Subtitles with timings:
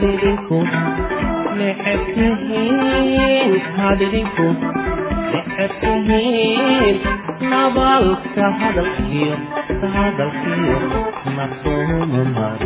[0.00, 0.58] hadhinku
[1.58, 4.46] neceb tihiin hadhinku
[5.32, 6.96] neceb tihiin
[7.52, 9.34] nabaalka hadalkiyo
[9.94, 10.78] hadalkiyo
[11.38, 12.60] masuumumar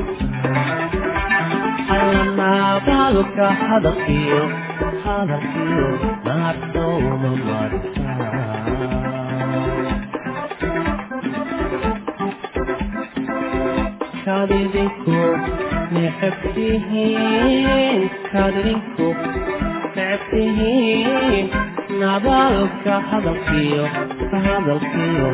[2.41, 4.43] nabaalka hadalkiyo
[5.06, 5.88] hadalkiyo
[6.28, 7.70] marsuumumar
[14.25, 15.19] kadhinku
[15.94, 17.98] necabtihiin
[18.32, 19.08] kadrinku
[19.97, 21.47] necabtihiin
[22.03, 23.84] nabaalka hadalkiyo
[24.31, 25.31] ka hadalkiyo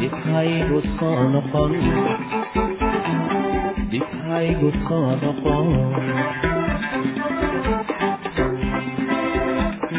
[0.00, 1.72] difhay gu soo noqon
[3.92, 5.66] difhaygu soo noqon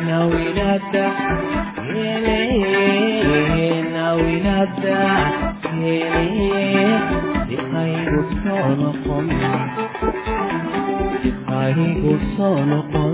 [0.07, 1.05] nawinada
[1.91, 2.39] hele
[3.95, 4.97] nawinada
[5.79, 6.25] hele
[7.49, 9.27] difhaygu soo noqon
[11.23, 13.13] difhaygu soo noqon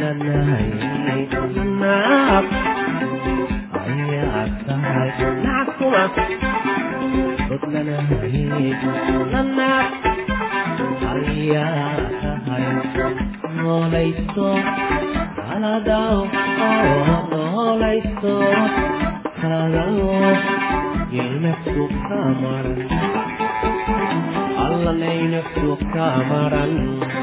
[26.30, 27.23] mrn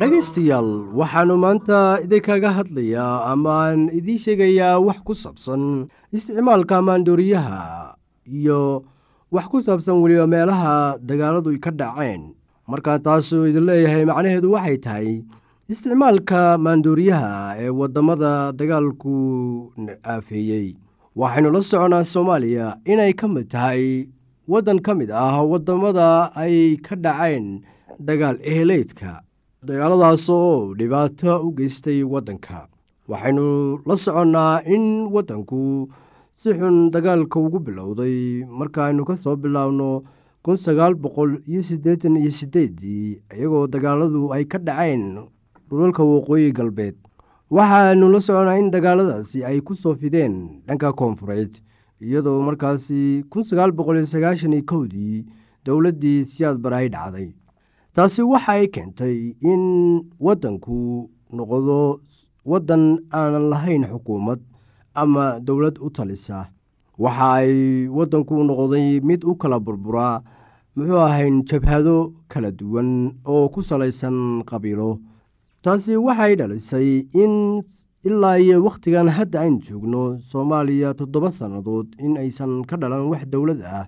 [0.00, 5.62] dhegaystayaal waxaannu maanta idinkaga hadlayaa amaan idiin sheegayaa wax ku saabsan
[6.16, 7.60] isticmaalka maandooriyaha
[8.38, 8.60] iyo
[9.30, 12.22] wax ku saabsan weliba meelaha dagaaladu ka dhaceen
[12.70, 15.08] markaa taasuu idin leeyahay macnaheedu waxay tahay
[15.72, 17.32] isticmaalka maandooriyaha
[17.62, 19.14] ee waddamada dagaalku
[20.12, 20.66] aafeeyey.
[21.20, 24.06] Waxaynu la soconaa soomaaliya inay ka mid tahay
[24.52, 26.08] waddan ka mid ah waddamada
[26.42, 27.46] ay ka dhaceen
[28.08, 29.22] dagaal eheleydka
[29.68, 32.66] dagaaladaas oo dhibaato u geystay waddanka.
[33.10, 33.46] Waxaynu
[33.86, 34.84] la soconnaa in
[35.14, 35.86] waddanku
[36.40, 38.44] si xun dagaalka ugu bilowday.
[38.48, 40.02] Markaaynu ka soo bilaabno
[40.42, 45.04] kun sagaal boqol iyo siddeetan iyo siddeeddii iyagoo dagaaladu ay ka dhaceen
[45.68, 46.96] dhulalka waqooyi galbeed
[47.50, 51.60] waxaanu la soconnaa in dagaaladaasi ay ku soo fideen dhanka koonfureed
[52.00, 55.24] iyadoo markaasi kun sagaal boqol iyo sagaashan iyo kowdii
[55.64, 57.28] dowladdii siyaad barahay dhacday.
[57.94, 59.62] Taasi waxa ay keentay in
[60.16, 62.00] waddanku noqdo
[62.48, 64.40] waddan aanan lahayn xukuumad
[64.94, 66.48] ama dowlad u talisa.
[66.98, 67.52] Waxa ay
[67.88, 70.22] waddanku noqday mid u kala burburaa
[70.76, 72.90] muxuu ahayn jabhado kala duwan
[73.24, 74.98] oo ku salaysan qabiilo.
[75.62, 76.88] Taasi waxay dhalisay
[77.22, 77.62] in
[78.04, 83.60] ilaa iyo wakhtigan hadda aynu joogno soomaaliya toddoba sannadood in aysan ka dhalan wax dowlad
[83.64, 83.86] ah.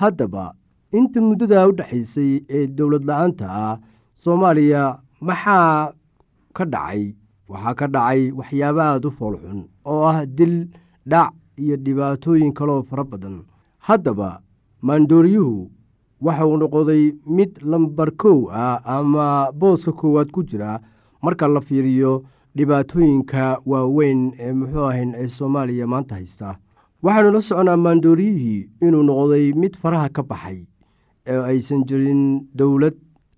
[0.00, 0.52] Haddaba
[0.92, 3.76] inta muddada u dhexaysay ee dowlad la'aanta ah
[4.24, 4.82] soomaaliya
[5.20, 5.92] maxaa
[6.56, 7.14] ka dhacay?
[7.48, 10.68] Waxaa ka dhacay waxyaabo aada u foolxun oo ah dil
[11.06, 13.36] dhac iyo dhibaatooyin kaloo fara badan.
[13.78, 14.40] Haddaba
[14.82, 15.70] maandooriyuhu
[16.20, 20.80] waxauu noqday mid lambar kow ah ama booska koowaad ku jira
[21.22, 22.22] marka la fiiriyo
[22.56, 26.56] dhibaatooyinka waaweyn ee muxuu ahayn ee soomaaliya maanta haysta.
[27.02, 30.58] Waxaanu la soconaa maandooriyihii inuu noqday mid faraha ka baxay
[31.26, 32.94] ee aysan jirin dowlad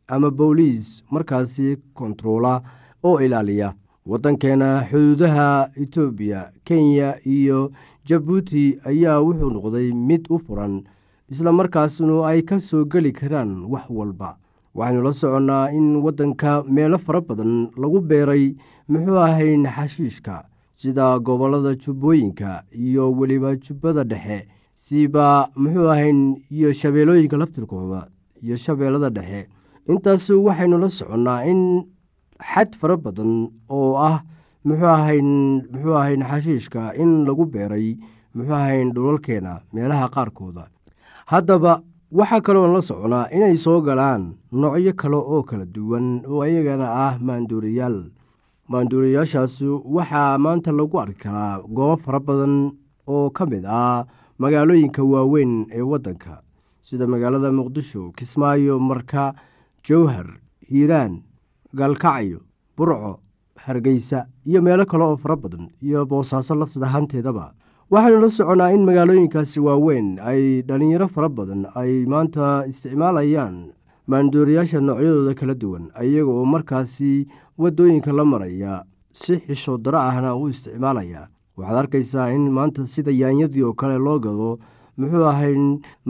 [0.09, 2.63] ama booliis markaasi kontaroola
[3.03, 3.75] oo ilaaliya
[4.07, 7.73] waddankeena xuduudaha etoobiya kenya iyo
[8.07, 10.85] jabuuti ayaa wuxuu noqday mid u furan
[11.29, 14.37] isla markaasnu ay ka soo geli karaan wax walba.
[14.75, 18.55] Waxaynu la soconnaa in waddanka meelo fara badan lagu beeray
[18.89, 20.45] muxuu ahayn xashiishka
[20.77, 24.47] sida gobollada jubbooyinka iyo weliba jubbada dhexe
[24.87, 28.07] siba muxuu ahayn iyo shabeellooyinka laftirkooda
[28.43, 29.49] iyo shabeellada dhexe.
[29.89, 31.83] Intaas waxaynu la soconnaa in
[32.41, 34.23] xad fara badan oo ah
[34.65, 35.31] muxuu ahayn
[35.73, 35.97] muxuu
[37.03, 37.97] in lagu beeray
[38.35, 40.69] muxuu ahayn dhulalkeena meelaha qaarkooda.
[41.27, 46.87] Haddaba waxaa kaloon la soconaa inay soo galaan noocyo kale oo kala duwan oo iyagana
[47.07, 47.99] ah maanduuriyaal
[48.71, 49.63] maanduuriyaashaas
[49.97, 52.55] waxaa maanta lagu arki karaa goobo fara badan
[53.07, 54.07] oo ka mid ah
[54.39, 56.43] magaalooyinka waaweyn ee waddanka
[56.83, 59.35] sida magaalada muqdisho kismaayo marka
[59.87, 60.27] jowhar
[60.71, 61.23] hiiraan
[61.79, 62.41] gaalkacyo
[62.77, 63.21] burco
[63.65, 67.53] hargeysa iyo meelo kale oo fara badan iyo boosaaso lafsad ahaanteedaba.
[67.91, 73.57] Waxaynu la soconaa in magaalooyinkaasi waaweyn ay dhallinyaro fara badan ay maanta isticmaalayaan
[74.11, 77.27] maanduuriyaasha noocyadooda kala duwan iyaga oo markaasi
[77.59, 81.29] waddooyinka la maraya si xisho daro ahna u isticmaalaya.
[81.57, 84.59] Waxaad arkaysaa in maanta sida yaanyadii oo kale loo gado
[84.99, 85.55] muxuu ahay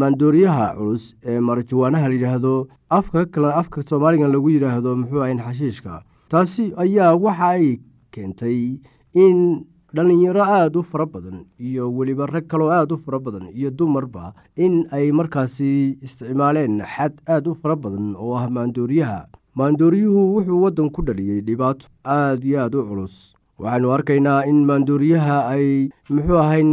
[0.00, 6.02] maandooriyaha culus ee marajawaanaha layidhaahdo afka kale afka soomaaligan lagu yidhaahdo muxuu ahayn xashiishka.
[6.28, 7.78] Taasi ayaa waxa ay
[8.12, 8.78] keentay
[9.14, 9.64] in
[9.94, 14.34] dhallinyaro aada u fara badan iyo weliba rag kaloo aada u fara badan iyo dumarba
[14.56, 19.26] in ay markaasi isticmaaleen xad aada u fara badan oo ah maandooriyaha.
[19.56, 25.36] Maandooriyuhu wuxuu waddan ku dhaliyey dhibaato aada iyo aada u culus waxaynu arkaynaa in maandooriyaha
[25.54, 26.70] ay muxuu ahayn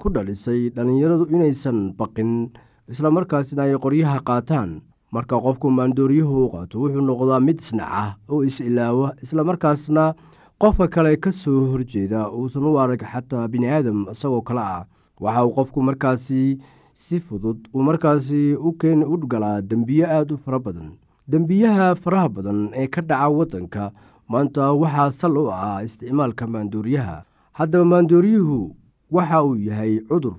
[0.00, 2.50] ku dhalisay dhallinyaradu inaysan baqin
[2.90, 4.82] islamarkaasina ay qoryaha qaataan.
[5.14, 10.14] Marka qofku maandooriyuhu u qaato wuxuu noqdaa mid isnaca oo is-ilaawa islamarkaasna
[10.58, 14.84] qofka kale ka soo horjeeda uusan u arag xataa bini aadam isagoo kale ah.
[15.22, 16.58] Waxa uu qofku markaasi
[16.98, 20.98] si fudud uu markaasi u keen u galaa dembiye aada u fara badan.
[21.30, 23.92] Dembiyaha faraha badan ee ka dhaca waddanka
[24.28, 27.16] maanta waxaa sal u ah isticmaalka maandooriyaha.
[27.58, 28.76] Haddaba maandooriyuhu
[29.10, 30.34] waxa uu yahay cudur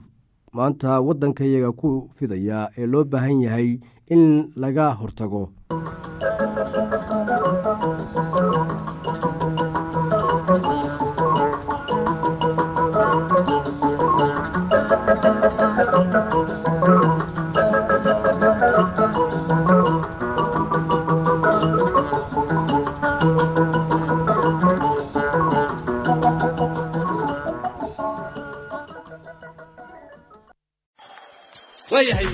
[0.53, 3.69] maanta waddanka iyaga ku fidaya ee loo baahan yahay
[4.13, 5.43] in laga hortago
[31.91, 32.27] waayahay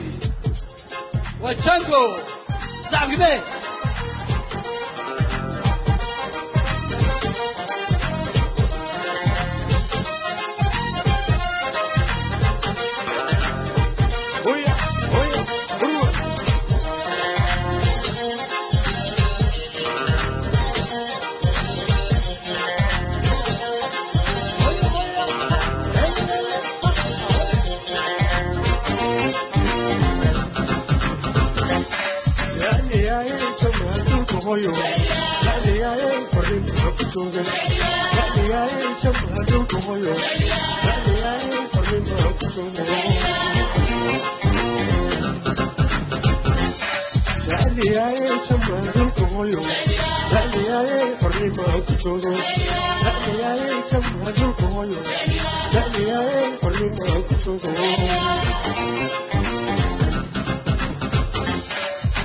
[34.51, 34.83] waa jango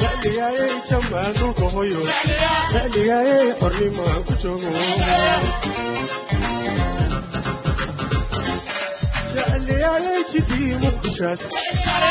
[0.00, 0.58] Yeah.
[0.90, 2.00] jamaan dhulka hoyo
[2.72, 4.70] jecliyaayay xornimaan ku joogo
[9.36, 11.40] jecliyaayay jidii muqdishaad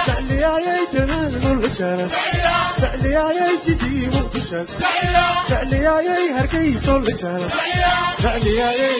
[0.07, 2.07] jecliyaayay jamaan dhulka jaala
[2.81, 4.75] jecliyaayay jidii muqdishaad
[5.51, 7.47] jecliyaayay hargeyso la jaala
[8.25, 8.99] jecliyaayay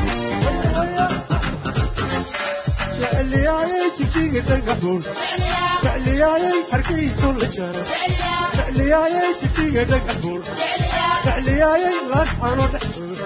[3.41, 5.01] jecliyaayay jijiga dhagaxuun
[5.83, 7.83] jecliyaayay hargeyso la jara
[8.57, 10.41] jecliyaayay jijiga dhagaxuun
[11.25, 13.19] jecliyaayay laasxano dhexdood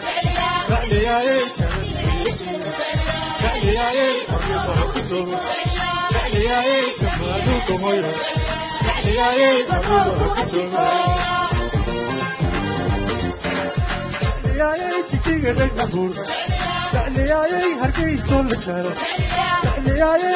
[0.70, 1.44] jecliyaayay
[3.42, 5.38] jecliyaayay xornimaan ku joogo
[6.16, 8.12] jecliyaayay jamaaduulka hoyo
[8.86, 10.86] jecliyaayay xornimaan ku joogo
[14.46, 16.12] jecliyaayay jijiga dhagaxuun
[16.96, 18.94] jecliyaayay hargeyso la jara
[19.86, 20.36] jecliyaayay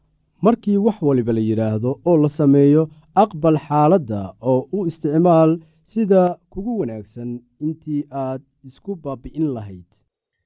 [0.45, 2.83] markii wax waliba la yidhaahdo oo la sameeyo
[3.23, 4.19] aqbal xaaladda
[4.51, 5.51] oo u isticmaal
[5.93, 6.21] sida
[6.53, 7.29] kugu wanaagsan
[7.65, 9.85] intii aad isku baabi'in lahayd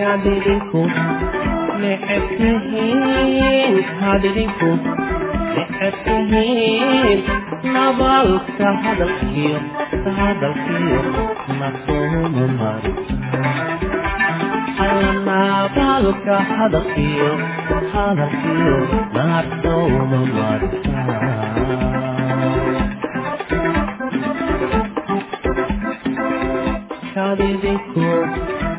[0.00, 0.82] kadidinku
[1.82, 4.70] necebtihiin kadidinku
[5.56, 7.18] necebtihiin
[7.74, 9.58] nabalka hadalkiyo
[10.18, 11.00] hadalkiyo
[11.60, 13.14] nasuuma marta
[15.28, 17.30] nabalka hadalkiyo
[17.94, 18.76] hadalkiyo
[19.16, 20.98] nasuuma marta
[27.14, 28.06] kadidinku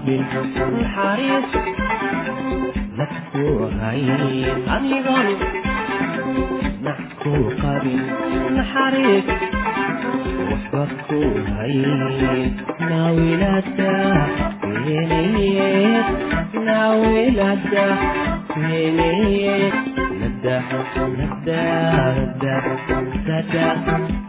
[0.00, 0.22] qabil
[0.80, 1.48] naxariis
[2.98, 3.44] naxku
[3.80, 4.22] hayn
[4.76, 5.28] anigoon
[6.86, 7.32] naxku
[7.62, 8.00] qabil
[8.56, 9.28] naxariis
[10.48, 11.20] waxba ku
[11.52, 12.52] hayn
[12.90, 13.92] naawilada
[14.84, 16.08] weenayeed
[16.68, 17.86] naawilada
[18.56, 19.74] weenayeed
[20.20, 20.56] nada
[21.18, 21.64] nada
[22.16, 22.56] nada
[23.28, 23.68] nada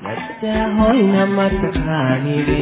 [0.03, 2.61] nada hoyna mataqaanide